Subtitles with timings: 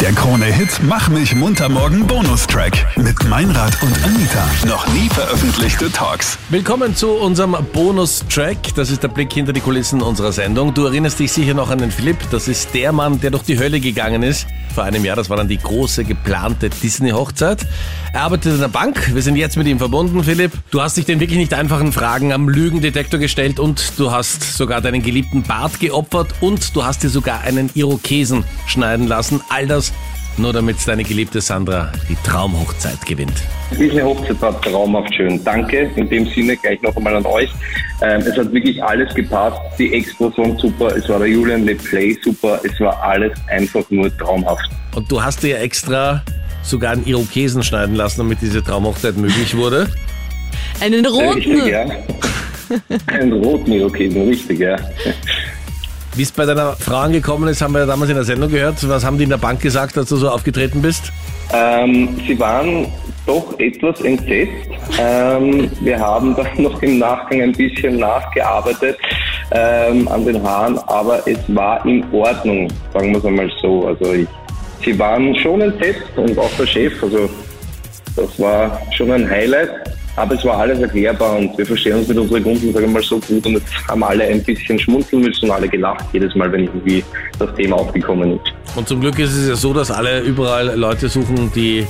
[0.00, 4.48] Der Krone-Hit Mach mich munter morgen Bonustrack mit Meinrad und Anita.
[4.66, 6.38] Noch nie veröffentlichte Talks.
[6.48, 8.74] Willkommen zu unserem Bonustrack.
[8.76, 10.72] Das ist der Blick hinter die Kulissen unserer Sendung.
[10.72, 12.16] Du erinnerst dich sicher noch an den Philipp.
[12.30, 14.46] Das ist der Mann, der durch die Hölle gegangen ist.
[14.74, 17.66] Vor einem Jahr, das war dann die große geplante Disney-Hochzeit.
[18.12, 19.14] Er arbeitet in der Bank.
[19.14, 20.52] Wir sind jetzt mit ihm verbunden, Philipp.
[20.70, 24.80] Du hast dich den wirklich nicht einfachen Fragen am Lügendetektor gestellt und du hast sogar
[24.80, 29.40] deinen geliebten Bart geopfert und du hast dir sogar einen Irokesen schneiden lassen.
[29.48, 29.92] All das
[30.36, 33.42] nur damit deine geliebte Sandra die Traumhochzeit gewinnt.
[33.78, 35.42] Diese Hochzeit war traumhaft schön.
[35.44, 37.50] Danke in dem Sinne gleich noch einmal an euch.
[38.02, 39.60] Ähm, es hat wirklich alles gepasst.
[39.78, 40.96] Die waren super.
[40.96, 42.60] Es war der Julian Le Play super.
[42.64, 44.68] Es war alles einfach nur traumhaft.
[44.94, 46.22] Und du hast dir extra
[46.62, 49.88] sogar einen Irokesen schneiden lassen, damit diese Traumhochzeit möglich wurde.
[50.80, 51.34] Einen roten.
[51.34, 51.86] Richtig, ja.
[53.06, 54.76] Einen roten Irokesen, richtig, ja.
[56.14, 58.88] Wie es bei deiner Frau angekommen ist, haben wir ja damals in der Sendung gehört.
[58.88, 61.12] Was haben die in der Bank gesagt, als du so aufgetreten bist?
[61.52, 62.86] Ähm, sie waren
[63.26, 64.70] doch etwas entsetzt.
[64.98, 68.98] Ähm, wir haben dann noch im Nachgang ein bisschen nachgearbeitet
[69.52, 73.86] ähm, an den Haaren, aber es war in Ordnung, sagen wir es einmal so.
[73.86, 74.28] Also ich,
[74.84, 77.30] sie waren schon entsetzt und auch der Chef, also
[78.16, 79.79] das war schon ein Highlight.
[80.20, 83.02] Aber es war alles erklärbar und wir verstehen uns mit unseren Kunden, sagen wir mal,
[83.02, 86.52] so gut und jetzt haben alle ein bisschen schmunzeln müssen und alle gelacht jedes Mal,
[86.52, 87.02] wenn irgendwie
[87.38, 88.76] das Thema aufgekommen ist.
[88.76, 91.86] Und zum Glück ist es ja so, dass alle überall Leute suchen, die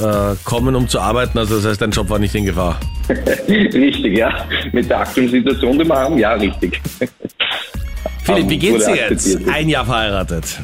[0.00, 1.38] äh, kommen, um zu arbeiten.
[1.38, 2.80] Also das heißt, dein Job war nicht in Gefahr.
[3.48, 4.44] richtig, ja.
[4.72, 6.80] Mit der aktuellen Situation, die wir haben, ja, richtig.
[8.24, 9.48] Philipp, wie geht's dir jetzt?
[9.48, 10.60] Ein Jahr verheiratet.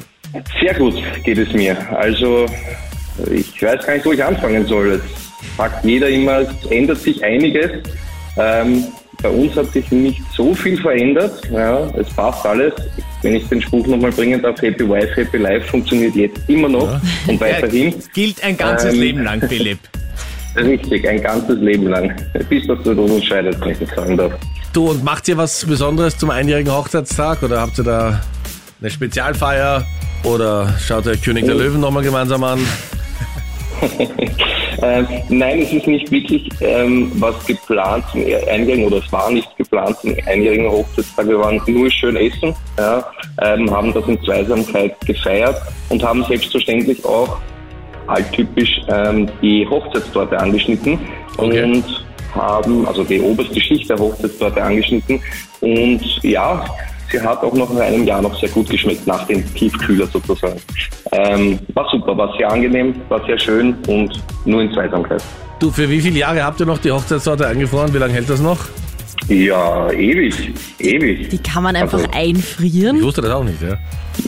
[0.61, 1.77] Sehr gut geht es mir.
[1.97, 2.47] Also
[3.31, 4.93] ich weiß gar nicht, wo ich anfangen soll.
[4.93, 5.28] Es
[5.59, 7.70] sagt jeder immer, es ändert sich einiges.
[8.39, 8.84] Ähm,
[9.20, 11.42] bei uns hat sich nicht so viel verändert.
[11.53, 12.73] Ja, es passt alles.
[13.23, 17.01] Wenn ich den Spruch nochmal bringen darf, Happy Wife, Happy Life funktioniert jetzt immer noch
[17.27, 17.92] und weiterhin.
[18.14, 19.81] Gilt ein ganzes Ähm, Leben lang, Philipp.
[20.56, 22.14] Richtig, ein ganzes Leben lang.
[22.48, 24.33] Bis das zu uns scheidet, wenn ich das sagen darf.
[24.73, 27.42] Du, und macht ihr was Besonderes zum einjährigen Hochzeitstag?
[27.42, 28.20] Oder habt ihr da
[28.80, 29.85] eine Spezialfeier?
[30.23, 32.61] Oder schaut ihr König der Löwen nochmal gemeinsam an?
[34.83, 39.56] Ähm, nein, es ist nicht wirklich ähm, was geplant zum Einjährigen oder es war nicht
[39.56, 41.28] geplant zum einjährigen Hochzeitstag.
[41.28, 43.05] Wir waren nur schön essen, ja,
[43.42, 47.39] ähm, haben das in Zweisamkeit gefeiert und haben selbstverständlich auch
[48.06, 50.98] alttypisch ähm, die Hochzeitstorte angeschnitten
[51.39, 51.62] Okay.
[51.62, 51.84] und
[52.34, 55.20] haben also die oberste Schicht der Hochzeitstorte angeschnitten
[55.60, 56.64] und ja,
[57.10, 60.60] sie hat auch noch in einem Jahr noch sehr gut geschmeckt nach dem Tiefkühler sozusagen.
[61.12, 65.23] Ähm, war super, war sehr angenehm, war sehr schön und nur in Zweisamkeit.
[65.61, 67.92] Du, für wie viele Jahre habt ihr noch die Hochzeitstorte eingefroren?
[67.92, 68.59] Wie lange hält das noch?
[69.29, 71.29] Ja, ewig, ewig.
[71.29, 73.03] Die kann man einfach Also- Ich einfrieren.
[73.03, 73.77] wusste das auch nicht, ja.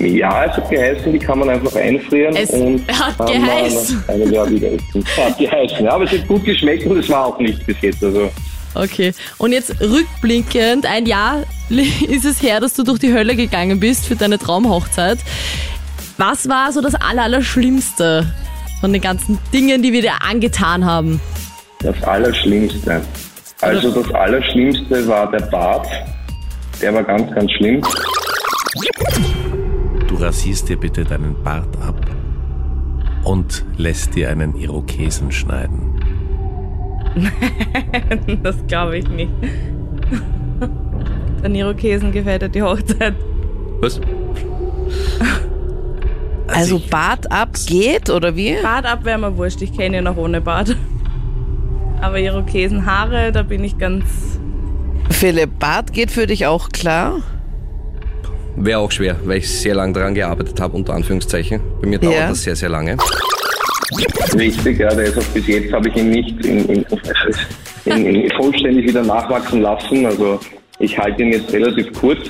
[0.04, 4.04] Ja, es hat geheißen, die kann man einfach einfrieren Es und hat geheißen.
[4.32, 5.04] Jahr wieder essen.
[5.16, 8.03] Hat geheißen, ja, aber es hat gut geschmeckt und es war auch nicht bis jetzt.
[8.04, 8.30] Also
[8.75, 9.12] Okay.
[9.38, 14.06] Und jetzt rückblickend, ein Jahr ist es her, dass du durch die Hölle gegangen bist
[14.06, 15.19] für deine Traumhochzeit.
[16.19, 18.26] Was war so das Aller- Allerschlimmste
[18.80, 21.20] von den ganzen Dingen, die wir dir angetan haben?
[21.80, 23.02] Das Allerschlimmste.
[23.60, 25.88] Also das Allerschlimmste war der Bart.
[26.80, 27.82] Der war ganz, ganz schlimm.
[30.08, 32.06] Du rasierst dir bitte deinen Bart ab
[33.24, 35.88] und lässt dir einen Irokesen schneiden.
[38.42, 39.32] Das glaube ich nicht.
[41.42, 43.14] Der Irokesen gefällt dir die Hochzeit.
[43.80, 44.00] Was?
[46.52, 48.56] Also Bart ab geht oder wie?
[48.62, 50.76] Bart ab wäre mir wurscht, ich kenne ihn noch ohne Bart.
[52.00, 54.04] Aber Irokesen Haare, da bin ich ganz.
[55.10, 57.20] Philipp, Bart geht für dich auch klar?
[58.56, 61.60] Wäre auch schwer, weil ich sehr lange daran gearbeitet habe, unter Anführungszeichen.
[61.80, 62.28] Bei mir dauert Ja.
[62.28, 62.96] das sehr, sehr lange.
[64.34, 66.86] Richtig, ja, der ist auch bis jetzt habe ich ihn nicht in, in,
[67.84, 70.06] in, in vollständig wieder nachwachsen lassen.
[70.06, 70.38] Also
[70.78, 72.20] ich halte ihn jetzt relativ kurz.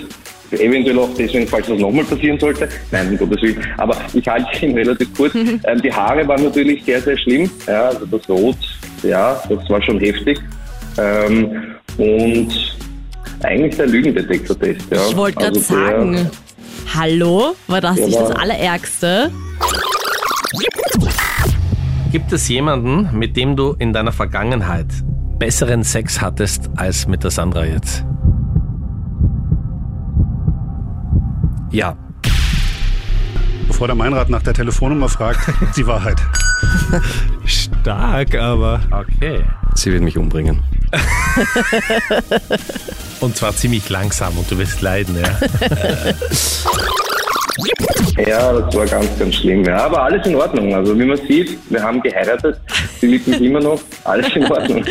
[0.53, 2.69] Eventuell auch deswegen, falls das nochmal passieren sollte.
[2.91, 3.59] Nein, um Gottes Willen.
[3.77, 5.35] Aber ich halte ihn relativ kurz.
[5.35, 7.49] ähm, die Haare waren natürlich sehr, sehr schlimm.
[7.67, 8.57] Ja, also das Rot,
[9.03, 10.41] ja, das war schon heftig.
[10.99, 11.53] Ähm,
[11.99, 12.49] und
[13.43, 14.81] eigentlich der Lügendetektor-Test.
[14.91, 15.07] Ja.
[15.09, 16.31] Ich wollte gerade Also der- sagen,
[16.95, 19.31] hallo, war das Ja, nicht das Allerärgste?
[22.13, 24.87] Gibt es jemanden, mit dem du in deiner Vergangenheit
[25.39, 28.05] besseren Sex hattest als mit der Sandra jetzt?
[31.71, 31.97] Ja,
[33.81, 35.41] Bevor der Meinrad nach der Telefonnummer fragt,
[35.77, 36.19] die Wahrheit.
[37.47, 38.83] Stark, aber.
[38.91, 39.43] Okay.
[39.75, 40.63] sie wird mich umbringen.
[43.21, 45.31] Und zwar ziemlich langsam und du wirst leiden, ja.
[48.27, 49.65] Ja, das war ganz, ganz schlimm.
[49.65, 50.75] Ja, aber alles in Ordnung.
[50.75, 52.61] Also wie man sieht, wir haben geheiratet.
[53.01, 53.81] Sie liebt mich immer noch.
[54.05, 54.85] Alles in Ordnung.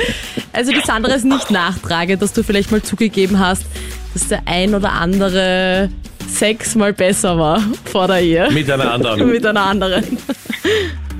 [0.51, 3.67] Also die Sandra ist nicht nachtragend, dass du vielleicht mal zugegeben hast,
[4.13, 5.91] dass der ein oder andere
[6.29, 8.49] Sex mal besser war vor der Ehe.
[8.51, 9.27] Mit einer anderen.
[9.29, 10.03] Mit einer anderen.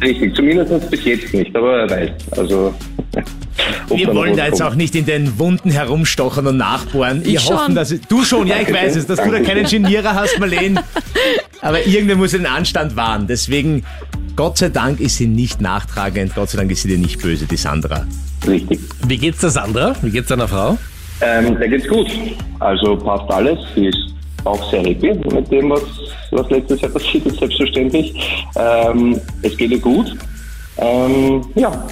[0.02, 2.12] Richtig, zumindest bis jetzt nicht, aber wer weiß.
[2.38, 2.74] Also,
[3.90, 7.26] Wir wollen da jetzt auch nicht in den Wunden herumstochern und nachbohren.
[7.26, 7.58] Wir schon.
[7.58, 10.84] hoffen, dass du schon, ja, ich weiß es, dass du da keinen Genierer hast, Marlene.
[11.62, 13.28] Aber irgendwer muss den Anstand wahren.
[13.28, 13.84] Deswegen,
[14.38, 16.34] Gott sei Dank ist sie nicht nachtragend.
[16.34, 18.06] Gott sei Dank ist sie dir nicht böse, die Sandra.
[18.48, 18.80] Richtig.
[19.06, 19.96] Wie geht's der Sandra?
[20.02, 20.78] Wie geht's deiner Frau?
[21.20, 22.08] Ähm, der geht's gut.
[22.60, 23.60] Also passt alles.
[23.76, 23.98] Sie ist
[24.46, 25.82] auch sehr happy mit dem, was,
[26.32, 28.14] was letztes Jahr passiert ist, selbstverständlich.
[28.56, 30.16] Ähm, es geht ihr gut.
[30.78, 31.86] Ähm, ja,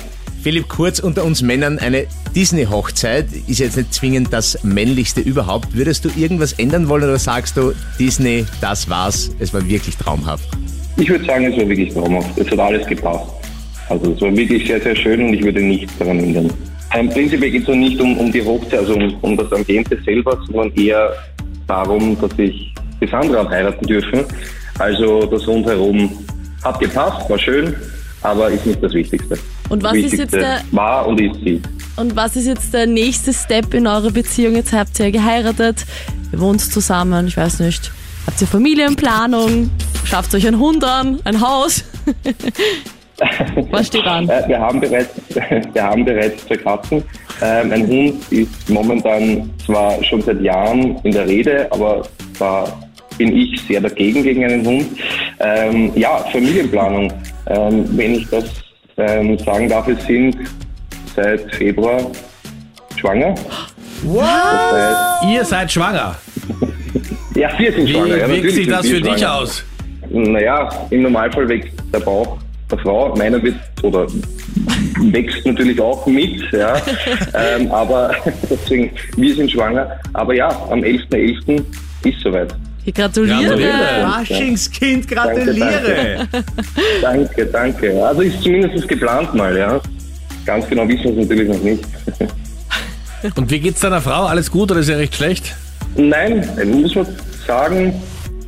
[0.44, 5.76] Philipp, kurz unter uns Männern, eine Disney-Hochzeit ist jetzt nicht zwingend das männlichste überhaupt.
[5.76, 10.48] Würdest du irgendwas ändern wollen oder sagst du, Disney, das war's, es war wirklich traumhaft?
[10.98, 12.38] ich würde sagen, es war wirklich traumhaft.
[12.38, 13.32] Es hat alles gepasst.
[13.90, 16.52] Also es war wirklich sehr, sehr schön und ich würde nichts daran ändern.
[16.96, 20.40] Ähm, prinzipiell geht es nicht um, um die Hochzeit, also um, um das Ambiente selber,
[20.48, 21.12] sondern eher
[21.68, 24.26] darum, dass ich die Sandra heiraten dürfen.
[24.80, 26.10] Also das rundherum
[26.64, 27.76] hat gepasst, war schön,
[28.22, 29.38] aber ist nicht das Wichtigste.
[29.70, 31.62] Und was das ist jetzt Wichtigste der- war und ist sie.
[31.98, 34.56] Und was ist jetzt der nächste Step in eurer Beziehung?
[34.56, 35.86] Jetzt habt ihr geheiratet,
[36.32, 37.92] ihr wohnt zusammen, ich weiß nicht.
[38.28, 39.70] Habt ihr Familienplanung?
[40.04, 41.84] Schafft euch ein Hund an, ein Haus?
[43.72, 44.30] Was steht an?
[44.30, 45.10] Äh, wir haben bereits,
[45.74, 47.04] wir haben bereits zwei Katzen.
[47.42, 52.04] Ähm, ein Hund ist momentan zwar schon seit Jahren in der Rede, aber
[52.38, 52.66] da
[53.18, 54.86] bin ich sehr dagegen gegen einen Hund.
[55.40, 57.12] Ähm, ja, Familienplanung.
[57.48, 58.46] Ähm, wenn ich das
[58.98, 60.38] ähm, sagen darf, wir sind
[61.16, 62.00] seit Februar
[62.98, 63.34] schwanger.
[64.04, 66.16] Das heißt, Ihr seid schwanger.
[67.36, 68.18] ja, wir sind Wie schwanger.
[68.18, 69.36] Ja, wirkt sich das für dich schwanger.
[69.36, 69.64] aus?
[70.10, 72.38] Naja, im Normalfall wächst der Bauch
[72.72, 73.16] der Frau.
[73.16, 74.08] Meiner wird oder
[75.12, 76.76] wächst natürlich auch mit, ja.
[77.34, 78.12] ähm, aber
[78.50, 80.00] deswegen, wir sind schwanger.
[80.14, 81.64] Aber ja, am 11.11.
[82.04, 82.54] ist soweit.
[82.86, 83.44] Ich gratuliere.
[83.44, 83.72] Gratuliere.
[84.02, 86.28] Faschingskind, gratuliere!
[87.02, 88.06] Danke, danke.
[88.06, 89.82] Also ist zumindest geplant mal, ja.
[90.46, 91.84] Ganz genau wissen wir es natürlich noch nicht.
[93.36, 94.28] Und wie geht's deiner Frau?
[94.28, 95.54] Alles gut oder ist sie recht schlecht?
[95.98, 97.08] Nein, muss man
[97.46, 97.94] sagen,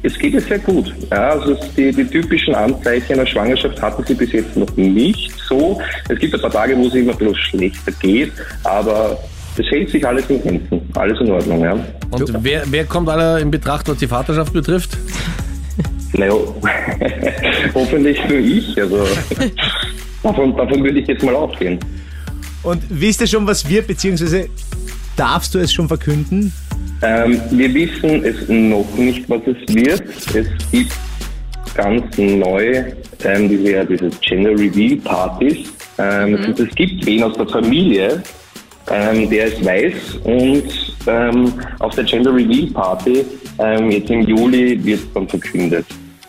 [0.04, 0.94] es geht ihr sehr gut.
[1.12, 5.80] Ja, also die, die typischen Anzeichen einer Schwangerschaft hatte sie bis jetzt noch nicht so.
[6.07, 8.31] Es gibt ein paar Tage, wo es immer bisschen schlechter geht,
[8.63, 9.19] aber
[9.57, 10.81] es hält sich alles in Grenzen.
[10.96, 11.74] Alles in Ordnung, ja.
[12.12, 14.98] Und wer, wer kommt alle in Betracht, was die Vaterschaft betrifft?
[16.13, 16.34] Naja,
[17.74, 18.80] hoffentlich nur ich.
[18.81, 19.06] Also
[20.24, 21.80] davon, davon würde ich jetzt mal ausgehen.
[22.63, 24.50] Und wisst ihr schon, was wird, beziehungsweise
[25.16, 26.54] darfst du es schon verkünden?
[27.01, 30.04] Ähm, wir wissen es noch nicht, was es wird.
[30.34, 30.94] Es gibt
[31.75, 32.84] ganz neu
[33.24, 35.69] ähm, diese, diese Gender Reveal Partys.
[35.98, 38.22] Ähm, es, es gibt wen aus der Familie,
[38.90, 39.94] ähm, der es weiß
[40.24, 40.63] und
[41.07, 43.25] ähm, auf der Gender Reveal Party
[43.60, 45.86] ähm, jetzt im Juli wird dann verkündet.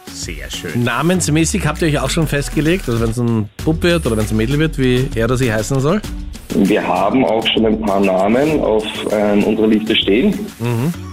[0.06, 0.84] Sehr schön.
[0.84, 4.24] Namensmäßig habt ihr euch auch schon festgelegt, also wenn es ein Bub wird oder wenn
[4.24, 6.00] es ein Mädel wird, wie er oder sie heißen soll?
[6.54, 10.34] Wir haben auch schon ein paar Namen auf ähm, unserer Liste stehen.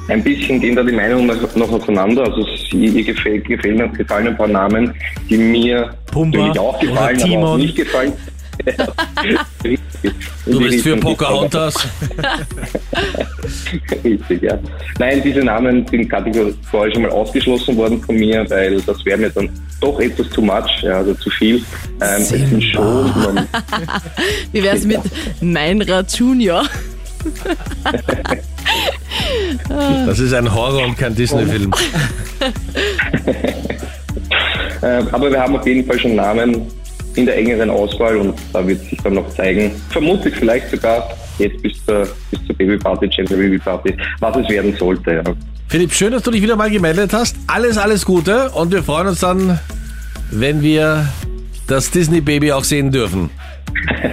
[0.09, 2.23] Ein bisschen gehen da die Meinungen noch, noch auseinander.
[2.23, 4.93] Also ihr gefällt, mir, gefallen ein paar Namen,
[5.29, 8.13] die mir Pumba natürlich auch gefallen, aber auch nicht gefallen.
[10.45, 10.97] Du bist für.
[10.97, 11.75] Pocahontas.
[14.03, 14.57] Richtig, ja.
[14.99, 19.29] Nein, diese Namen sind kategorisch schon mal ausgeschlossen worden von mir, weil das wäre mir
[19.29, 19.49] dann
[19.81, 21.57] doch etwas too much, ja, also zu viel.
[21.57, 21.63] Ähm,
[22.17, 23.47] es sind schon, man,
[24.51, 25.01] Wie wär's mit
[25.41, 26.63] Meinrad Junior?
[30.05, 31.71] Das ist ein Horror und kein Disney-Film.
[34.81, 36.67] äh, aber wir haben auf jeden Fall schon Namen
[37.17, 41.09] in der engeren Auswahl und da wird sich dann noch zeigen, vermutlich vielleicht sogar
[41.39, 43.59] jetzt bis zur, bis zur Babyparty, Gender Baby
[44.19, 45.11] was es werden sollte.
[45.11, 45.23] Ja.
[45.67, 47.35] Philipp, schön, dass du dich wieder mal gemeldet hast.
[47.47, 49.59] Alles, alles Gute und wir freuen uns dann,
[50.31, 51.07] wenn wir
[51.67, 53.29] das Disney-Baby auch sehen dürfen.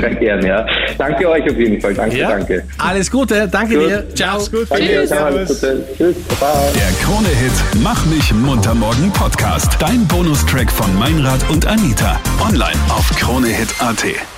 [0.00, 0.66] Sehr gern, ja.
[0.98, 1.94] Danke euch auf jeden Fall.
[1.94, 2.64] Danke, danke.
[2.78, 3.88] Alles Gute, danke Gut.
[3.88, 4.14] dir.
[4.14, 4.38] Ciao.
[4.38, 4.70] gut.
[4.70, 5.84] Danke, ciao, alles Gute.
[5.96, 6.62] Tschüss, Baba.
[6.74, 9.76] Der Krone-Hit Mach mich munter morgen Podcast.
[9.78, 12.20] Dein Bonustrack von Meinrad und Anita.
[12.40, 14.33] Online auf kronehit.at.